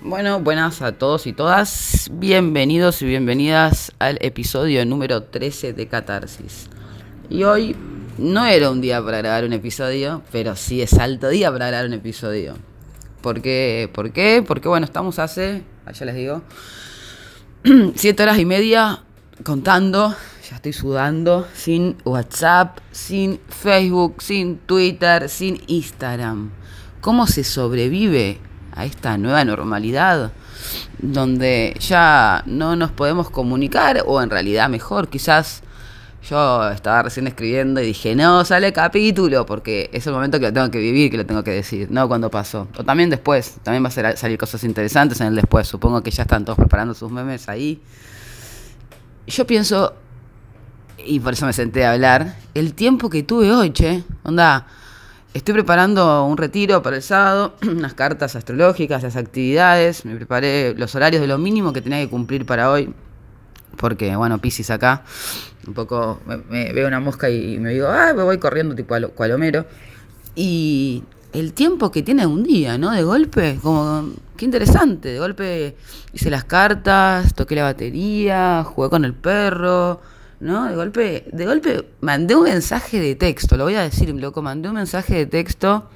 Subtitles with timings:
[0.00, 2.08] Bueno, buenas a todos y todas.
[2.12, 6.68] Bienvenidos y bienvenidas al episodio número 13 de Catarsis.
[7.28, 7.74] Y hoy
[8.16, 11.86] no era un día para grabar un episodio, pero sí es alto día para grabar
[11.86, 12.54] un episodio.
[13.22, 13.90] ¿Por qué?
[13.92, 14.44] ¿Por qué?
[14.46, 16.42] Porque bueno, estamos hace, ya les digo,
[17.96, 19.02] siete horas y media
[19.42, 20.14] contando,
[20.48, 26.52] ya estoy sudando, sin WhatsApp, sin Facebook, sin Twitter, sin Instagram.
[27.00, 28.38] ¿Cómo se sobrevive
[28.78, 30.32] a esta nueva normalidad
[30.98, 35.62] donde ya no nos podemos comunicar o en realidad mejor, quizás
[36.28, 40.52] yo estaba recién escribiendo y dije, no, sale capítulo, porque es el momento que lo
[40.52, 42.68] tengo que vivir, que lo tengo que decir, no cuando pasó.
[42.76, 46.22] O también después, también va a salir cosas interesantes en el después, supongo que ya
[46.22, 47.80] están todos preparando sus memes ahí.
[49.26, 49.94] Yo pienso,
[51.04, 54.66] y por eso me senté a hablar, el tiempo que tuve hoy, che, onda,
[55.34, 60.94] Estoy preparando un retiro para el sábado, unas cartas astrológicas, las actividades, me preparé los
[60.94, 62.94] horarios de lo mínimo que tenía que cumplir para hoy,
[63.76, 65.04] porque bueno, Piscis acá,
[65.66, 69.00] un poco me, veo una mosca y, me digo, ah, me voy corriendo tipo a
[69.08, 69.66] cualomero.
[70.34, 71.04] Y
[71.34, 72.90] el tiempo que tiene un día, ¿no?
[72.92, 75.76] De golpe, como, qué interesante, de golpe
[76.14, 80.00] hice las cartas, toqué la batería, jugué con el perro
[80.40, 80.68] ¿no?
[80.68, 84.68] De golpe, de golpe mandé un mensaje de texto, lo voy a decir, loco, mandé
[84.68, 85.88] un mensaje de texto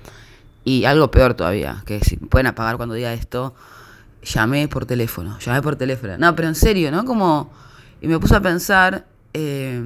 [0.64, 3.54] y algo peor todavía, que si pueden apagar cuando diga esto,
[4.22, 6.16] llamé por teléfono, llamé por teléfono.
[6.18, 7.04] No, pero en serio, ¿no?
[7.04, 7.52] Como,
[8.00, 9.80] y me puse a pensar, eh,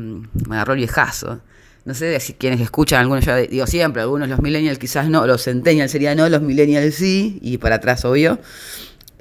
[0.48, 1.41] me agarró el viejazo.
[1.84, 5.44] No sé si quienes escuchan, algunos ya digo siempre, algunos los millennials quizás no, los
[5.44, 8.41] centennials serían no, los millennials sí, y para atrás obvio.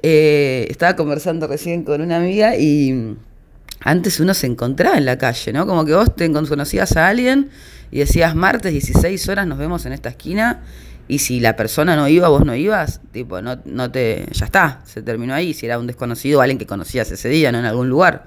[0.02, 3.16] Eh, estaba conversando recién con una amiga y
[3.80, 5.66] antes uno se encontraba en la calle, ¿no?
[5.66, 7.50] Como que vos te conocías a alguien
[7.90, 10.62] y decías martes 16 horas nos vemos en esta esquina
[11.08, 14.82] y si la persona no iba, vos no ibas, tipo, no, no te, ya está,
[14.84, 17.58] se terminó ahí, si era un desconocido o alguien que conocías ese día, ¿no?
[17.58, 18.26] En algún lugar.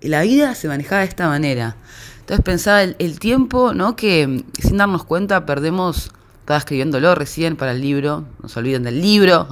[0.00, 1.76] Y la vida se manejaba de esta manera.
[2.20, 3.94] Entonces pensaba el, el tiempo, ¿no?
[3.94, 6.10] Que sin darnos cuenta perdemos
[6.46, 8.24] estaba escribiéndolo recién para el libro.
[8.40, 9.48] No se olviden del libro.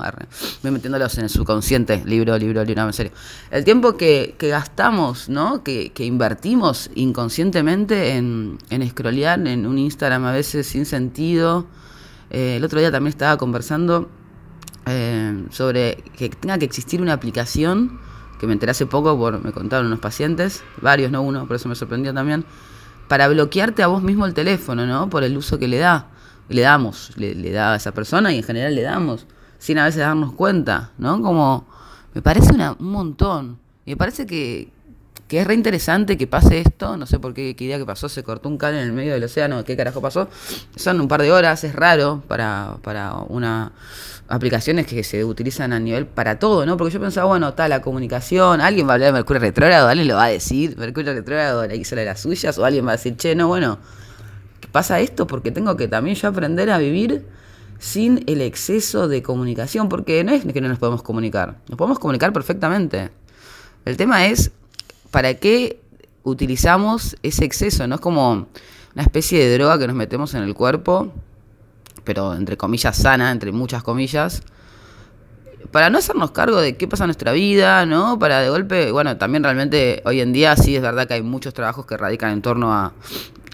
[0.62, 2.00] Voy metiéndolos en el subconsciente.
[2.06, 2.82] Libro, libro, libro.
[2.82, 3.10] No, en serio.
[3.50, 5.64] El tiempo que, gastamos, ¿no?
[5.64, 11.66] Que, invertimos inconscientemente en, en scrollear en un Instagram a veces sin sentido.
[12.30, 14.08] Eh, el otro día también estaba conversando
[14.86, 17.98] eh, sobre que tenga que existir una aplicación
[18.38, 21.68] que me enteré hace poco, por, me contaron unos pacientes, varios, no uno, por eso
[21.68, 22.44] me sorprendió también,
[23.08, 25.10] para bloquearte a vos mismo el teléfono, ¿no?
[25.10, 26.13] Por el uso que le da
[26.48, 29.26] le damos, le, da a esa persona y en general le damos,
[29.58, 31.20] sin a veces darnos cuenta, ¿no?
[31.22, 31.66] Como,
[32.14, 33.58] me parece una, un montón.
[33.86, 34.70] Y me parece que,
[35.28, 38.08] que es re interesante que pase esto, no sé por qué, qué día que pasó,
[38.08, 40.28] se cortó un cable en el medio del océano, qué carajo pasó.
[40.76, 43.72] Son un par de horas, es raro para, para una
[44.28, 46.76] aplicaciones que se utilizan a nivel para todo, ¿no?
[46.76, 50.08] Porque yo pensaba, bueno, está la comunicación, alguien va a hablar de Mercurio retrógrado, alguien
[50.08, 52.96] lo va a decir, Mercurio retrógrado la hizo de las suyas, o alguien va a
[52.96, 53.78] decir, che, no, bueno,
[54.74, 57.24] pasa esto porque tengo que también yo aprender a vivir
[57.78, 62.00] sin el exceso de comunicación, porque no es que no nos podemos comunicar, nos podemos
[62.00, 63.12] comunicar perfectamente.
[63.84, 64.50] El tema es
[65.12, 65.80] para qué
[66.24, 68.48] utilizamos ese exceso, no es como
[68.94, 71.12] una especie de droga que nos metemos en el cuerpo,
[72.02, 74.42] pero entre comillas sana, entre muchas comillas,
[75.70, 78.18] para no hacernos cargo de qué pasa en nuestra vida, ¿no?
[78.18, 81.54] Para de golpe, bueno, también realmente hoy en día sí es verdad que hay muchos
[81.54, 82.92] trabajos que radican en torno a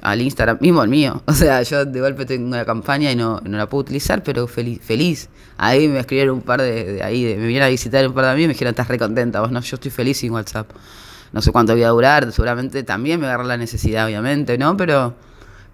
[0.02, 1.22] al Instagram, mismo el mío.
[1.30, 4.46] O sea, yo de golpe tengo una campaña y no, no la puedo utilizar, pero
[4.46, 4.80] feliz.
[4.82, 5.28] feliz.
[5.56, 8.44] Ahí me escribieron un par de, ahí, me vinieron a visitar un par de amigos
[8.44, 10.70] y me dijeron, estás re contenta, vos no, yo estoy feliz sin WhatsApp.
[11.32, 14.76] No sé cuánto voy a durar, seguramente también me agarra la necesidad, obviamente, ¿no?
[14.76, 15.14] Pero,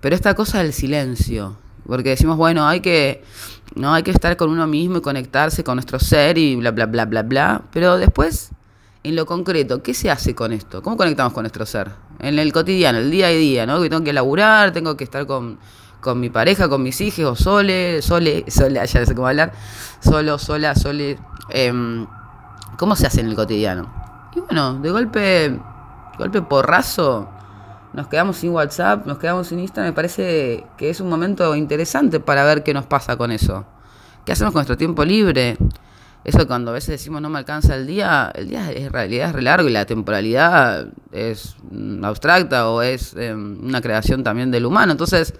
[0.01, 1.57] pero esta cosa del silencio,
[1.87, 3.23] porque decimos, bueno, hay que,
[3.75, 6.87] no, hay que estar con uno mismo y conectarse con nuestro ser y bla, bla,
[6.87, 8.51] bla, bla, bla, pero después,
[9.03, 10.83] en lo concreto, ¿qué se hace con esto?
[10.83, 11.91] ¿Cómo conectamos con nuestro ser?
[12.19, 13.81] En el cotidiano, el día a día, ¿no?
[13.81, 15.59] Que tengo que laburar, tengo que estar con,
[16.17, 19.53] mi pareja, con mis hijos, o sole, sole, sole, ya no sé cómo hablar,
[20.01, 21.19] solo, sola, sole.
[21.51, 22.07] Em,
[22.79, 23.91] ¿Cómo se hace en el cotidiano?
[24.35, 25.59] Y bueno, de golpe,
[26.19, 27.29] golpe porrazo,
[27.93, 32.21] nos quedamos sin WhatsApp, nos quedamos sin Instagram, me parece que es un momento interesante
[32.21, 33.65] para ver qué nos pasa con eso.
[34.25, 35.57] ¿Qué hacemos con nuestro tiempo libre?
[36.27, 39.33] Eso cuando a veces decimos no me alcanza el día, el día en realidad es
[39.33, 44.67] re largo y la temporalidad es mm, abstracta o es em, una creación también del
[44.67, 44.91] humano.
[44.91, 45.35] Entonces,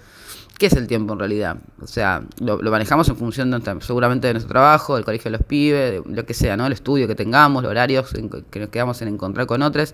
[0.57, 1.57] ¿qué es el tiempo en realidad?
[1.81, 5.45] O sea, lo, manejamos en función de, seguramente de nuestro trabajo, del colegio de los
[5.45, 6.65] pibes, de lo que sea, ¿no?
[6.65, 8.13] El estudio que tengamos, los horarios
[8.49, 9.93] que nos quedamos en encontrar con otros.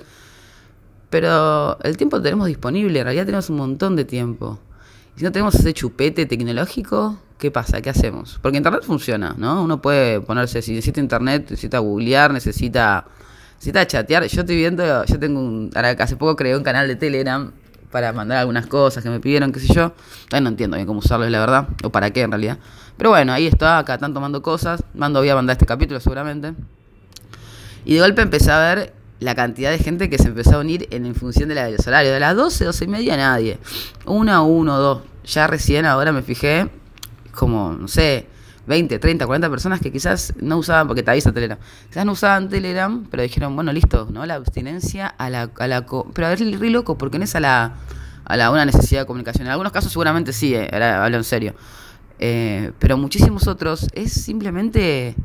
[1.09, 4.59] Pero el tiempo tenemos disponible, en realidad tenemos un montón de tiempo.
[5.15, 7.81] Si no tenemos ese chupete tecnológico, ¿qué pasa?
[7.81, 8.39] ¿Qué hacemos?
[8.41, 9.61] Porque Internet funciona, ¿no?
[9.63, 13.05] Uno puede ponerse, si necesita Internet, necesita googlear, necesita,
[13.53, 14.25] necesita chatear.
[14.25, 17.51] Yo estoy viendo, yo tengo un, ahora hace poco creé un canal de Telegram
[17.91, 19.93] para mandar algunas cosas que me pidieron, qué sé yo.
[20.29, 22.57] Todavía no entiendo bien cómo usarlo, la verdad, o para qué en realidad.
[22.97, 24.83] Pero bueno, ahí está, acá están tomando cosas.
[24.95, 26.55] Mando, voy a mandar este capítulo seguramente.
[27.85, 28.93] Y de golpe empecé a ver
[29.23, 32.11] la cantidad de gente que se empezó a unir en, función de la, del horario.
[32.11, 33.57] De las 12, 12 y media, nadie.
[34.05, 35.01] Una, uno, dos.
[35.25, 36.69] Ya recién ahora me fijé,
[37.31, 38.27] como, no sé,
[38.67, 42.49] 20, 30, 40 personas que quizás no usaban, porque te avisa Telegram, quizás no usaban
[42.49, 44.25] Telegram, pero dijeron, bueno, listo, ¿no?
[44.25, 45.49] La abstinencia a la...
[45.57, 47.75] A la pero a ver, re loco, porque no es a la,
[48.25, 49.47] a la una necesidad de comunicación.
[49.47, 51.55] En algunos casos seguramente sí, eh, hablo en serio.
[52.19, 55.15] Eh, pero muchísimos otros es simplemente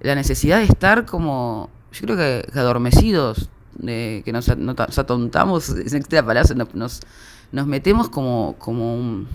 [0.00, 3.48] la necesidad de estar como yo creo que, adormecidos,
[3.80, 5.74] que nos, atontamos,
[6.74, 7.00] nos,
[7.52, 9.28] nos, metemos como, como un,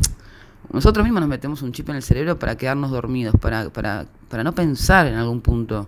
[0.71, 4.43] nosotros mismos nos metemos un chip en el cerebro para quedarnos dormidos, para, para, para
[4.43, 5.87] no pensar en algún punto.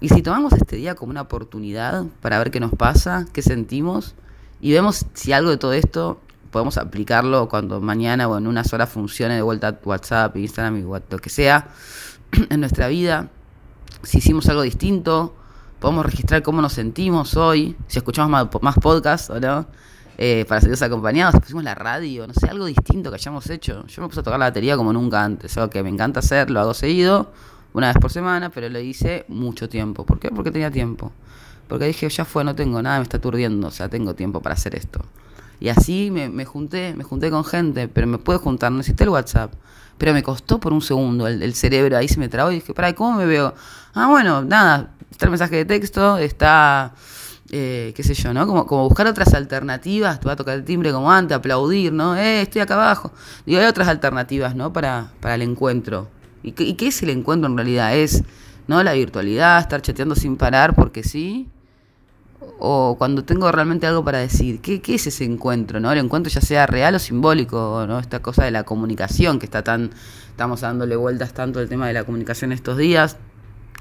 [0.00, 4.14] Y si tomamos este día como una oportunidad para ver qué nos pasa, qué sentimos,
[4.60, 6.20] y vemos si algo de todo esto
[6.50, 11.18] podemos aplicarlo cuando mañana o en unas horas funcione de vuelta WhatsApp, Instagram y lo
[11.18, 11.68] que sea
[12.50, 13.28] en nuestra vida,
[14.02, 15.34] si hicimos algo distinto,
[15.86, 19.68] podemos registrar cómo nos sentimos hoy, si escuchamos más, más podcasts o no,
[20.18, 23.86] eh, para sentirnos acompañados, si pusimos la radio, no sé, algo distinto que hayamos hecho.
[23.86, 26.50] Yo me puse a tocar la batería como nunca antes, algo que me encanta hacer,
[26.50, 27.30] lo hago seguido,
[27.72, 30.04] una vez por semana, pero lo hice mucho tiempo.
[30.04, 30.30] ¿Por qué?
[30.30, 31.12] Porque tenía tiempo.
[31.68, 34.56] Porque dije, ya fue, no tengo nada, me está aturdiendo, o sea, tengo tiempo para
[34.56, 35.04] hacer esto.
[35.60, 39.10] Y así me, me junté, me junté con gente, pero me puedo juntar, necesité el
[39.10, 39.52] WhatsApp.
[39.98, 42.74] Pero me costó por un segundo, el, el cerebro ahí se me trabó y dije,
[42.74, 43.54] para, ¿cómo me veo?
[43.94, 46.94] Ah, bueno, nada, está el mensaje de texto, está,
[47.50, 48.46] eh, qué sé yo, ¿no?
[48.46, 52.16] Como, como buscar otras alternativas, te va a tocar el timbre como antes, aplaudir, ¿no?
[52.16, 53.12] Eh, estoy acá abajo.
[53.44, 54.72] Digo, hay otras alternativas, ¿no?
[54.72, 56.08] Para, para el encuentro.
[56.42, 57.96] ¿Y qué, ¿Y qué es el encuentro en realidad?
[57.96, 58.24] Es,
[58.66, 58.82] ¿no?
[58.82, 61.48] La virtualidad, estar chateando sin parar porque sí.
[62.58, 65.80] O cuando tengo realmente algo para decir, ¿qué, ¿qué, es ese encuentro?
[65.80, 65.92] ¿no?
[65.92, 67.98] El encuentro ya sea real o simbólico, ¿no?
[67.98, 69.90] Esta cosa de la comunicación que está tan,
[70.30, 73.16] estamos dándole vueltas tanto el tema de la comunicación estos días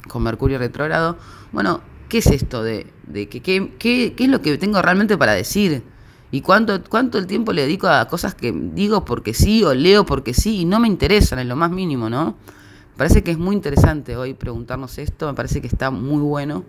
[0.07, 1.17] con Mercurio retrógrado.
[1.51, 5.33] Bueno, ¿qué es esto de, de que, qué, qué, es lo que tengo realmente para
[5.33, 5.83] decir?
[6.31, 10.05] ¿Y cuánto, cuánto el tiempo le dedico a cosas que digo porque sí o leo
[10.05, 12.37] porque sí y no me interesan en lo más mínimo, ¿no?
[12.93, 16.63] Me parece que es muy interesante hoy preguntarnos esto, me parece que está muy bueno,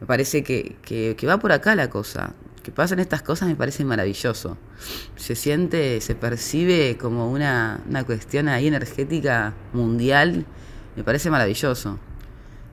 [0.00, 2.34] me parece que, que, que va por acá la cosa.
[2.62, 4.56] Que pasen estas cosas me parece maravilloso.
[5.16, 10.46] Se siente, se percibe como una, una cuestión ahí energética mundial,
[10.94, 11.98] me parece maravilloso.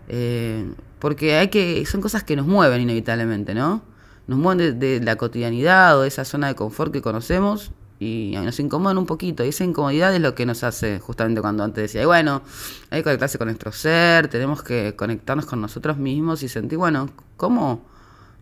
[0.09, 0.65] Eh,
[0.99, 3.83] porque hay que, son cosas que nos mueven inevitablemente, ¿no?
[4.27, 8.59] Nos mueven de, la cotidianidad o de esa zona de confort que conocemos y nos
[8.59, 9.45] incomodan un poquito.
[9.45, 12.41] Y esa incomodidad es lo que nos hace, justamente cuando antes decía, bueno,
[12.89, 17.09] hay que conectarse con nuestro ser, tenemos que conectarnos con nosotros mismos y sentir, bueno,
[17.37, 17.85] ¿cómo?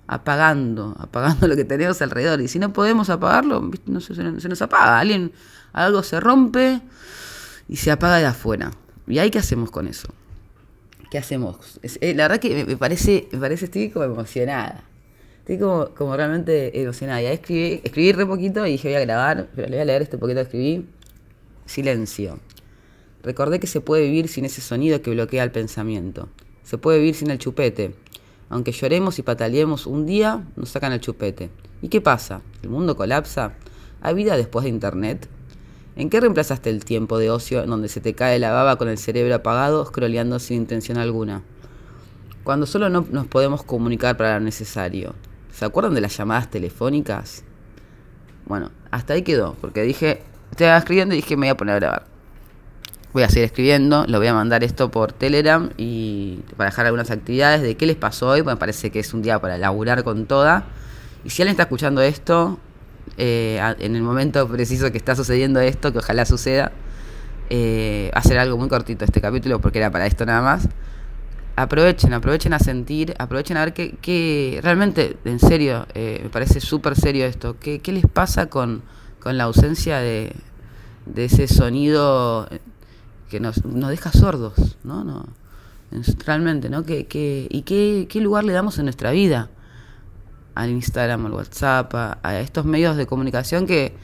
[0.07, 2.41] Apagando, apagando lo que tenemos alrededor.
[2.41, 4.99] Y si no podemos apagarlo, no se, se nos apaga.
[4.99, 5.31] Alguien,
[5.73, 6.81] algo se rompe
[7.67, 8.71] y se apaga de afuera.
[9.05, 10.09] ¿Y ahí qué hacemos con eso?
[11.09, 11.80] ¿Qué hacemos?
[11.83, 14.83] Eh, la verdad que me, parece, me parece, estoy como emocionada.
[15.39, 17.21] Estoy como, realmente emocionada.
[17.21, 20.01] Ya escribí, escribí re poquito y dije voy a grabar, pero le voy a leer
[20.01, 20.86] este poquito que escribí.
[21.65, 22.39] Silencio.
[23.24, 26.30] Recordé que se puede vivir sin ese sonido que bloquea el pensamiento.
[26.63, 27.95] Se puede vivir sin el chupete.
[28.49, 31.49] Aunque lloremos y pataleemos un día, nos sacan el chupete.
[31.81, 32.42] ¿Y qué pasa?
[32.64, 33.54] ¿El mundo colapsa?
[34.02, 35.28] ¿Hay vida después de Internet?
[35.97, 38.87] ¿En qué reemplazaste el tiempo de ocio en donde se te cae la baba con
[38.87, 41.42] el cerebro apagado, scrolleando sin intención alguna?
[42.44, 45.16] Cuando solo no nos podemos comunicar para lo necesario.
[45.51, 47.44] ¿Se acuerdan de las llamadas telefónicas?
[48.45, 51.80] Bueno, hasta ahí quedó, porque dije, estaba escribiendo y dije me voy a poner a
[51.80, 52.06] grabar.
[53.11, 57.09] Voy a seguir escribiendo, lo voy a mandar esto por Telegram y para dejar algunas
[57.09, 60.27] actividades de qué les pasó hoy, me parece que es un día para laburar con
[60.27, 60.66] toda.
[61.25, 62.59] Y si alguien está escuchando esto,
[63.18, 66.71] eh, en el momento preciso que está sucediendo esto, que ojalá suceda,
[67.50, 70.68] eh, hacer algo muy cortito este capítulo porque era para esto nada más.
[71.56, 76.95] Aprovechen, aprovechen a sentir, aprovechen a ver qué, realmente, en serio, eh, me parece súper
[76.95, 78.83] serio esto, ¿qué, qué les pasa con,
[79.19, 80.33] con la ausencia de,
[81.07, 82.47] de ese sonido
[83.30, 85.04] que nos, nos deja sordos, ¿no?
[85.04, 85.26] no
[86.26, 86.83] realmente, ¿no?
[86.83, 89.50] ¿Qué, qué, ¿Y qué, qué lugar le damos en nuestra vida?
[90.57, 93.95] Al Instagram, al WhatsApp, a, estos medios de comunicación que,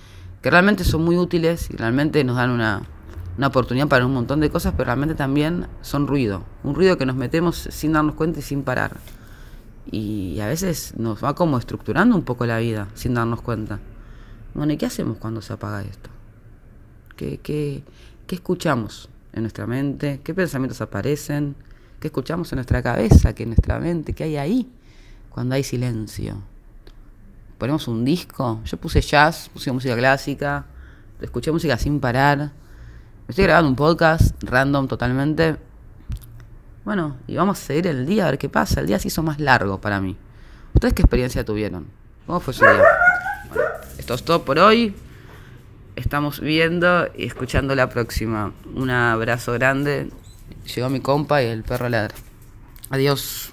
[0.44, 2.84] realmente son muy útiles y realmente nos dan una,
[3.38, 6.44] una oportunidad para un montón de cosas, pero realmente también son ruido.
[6.64, 8.98] Un ruido que nos metemos sin darnos cuenta y sin parar.
[9.90, 13.80] Y a veces nos va como estructurando un poco la vida sin darnos cuenta.
[14.54, 16.10] Bueno, ¿y qué hacemos cuando se apaga esto?
[17.16, 17.84] ¿Qué, qué,
[18.28, 20.20] qué escuchamos en nuestra mente?
[20.24, 21.56] ¿Qué pensamientos aparecen?
[22.02, 23.34] ¿Qué escuchamos en nuestra cabeza?
[23.34, 24.14] ¿Qué en nuestra mente?
[24.14, 24.70] ¿Qué hay ahí
[25.34, 26.42] cuando hay silencio?
[27.58, 28.62] Ponemos un disco.
[28.66, 30.66] Yo puse jazz, puse música clásica,
[31.20, 32.52] escuché música sin parar.
[33.28, 35.58] Estoy grabando un podcast random totalmente.
[36.86, 38.82] Bueno, y vamos a seguir el día a ver qué pasa.
[38.82, 40.18] El día se hizo más largo para mí.
[40.74, 41.88] ¿Ustedes qué experiencia tuvieron?
[42.28, 42.84] ¿Cómo fue su día?
[43.98, 44.94] Esto es todo por hoy.
[45.96, 48.54] Estamos viendo y escuchando la próxima.
[48.76, 50.10] Un abrazo grande.
[50.76, 52.16] Llegó mi compa y el perro ladra.
[52.90, 53.53] Adiós.